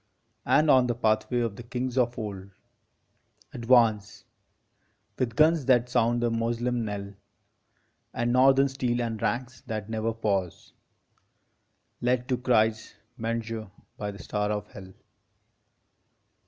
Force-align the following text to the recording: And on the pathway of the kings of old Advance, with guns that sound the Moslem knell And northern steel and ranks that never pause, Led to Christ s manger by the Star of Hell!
And 0.47 0.67
on 0.71 0.87
the 0.87 0.95
pathway 0.95 1.41
of 1.41 1.55
the 1.57 1.61
kings 1.61 1.95
of 1.95 2.17
old 2.17 2.49
Advance, 3.53 4.25
with 5.19 5.35
guns 5.35 5.65
that 5.65 5.89
sound 5.89 6.23
the 6.23 6.31
Moslem 6.31 6.83
knell 6.83 7.13
And 8.11 8.33
northern 8.33 8.67
steel 8.67 8.99
and 8.99 9.21
ranks 9.21 9.61
that 9.67 9.91
never 9.91 10.11
pause, 10.11 10.73
Led 12.01 12.27
to 12.29 12.37
Christ 12.39 12.95
s 12.95 12.95
manger 13.15 13.69
by 13.95 14.09
the 14.09 14.23
Star 14.23 14.49
of 14.49 14.71
Hell! 14.71 14.91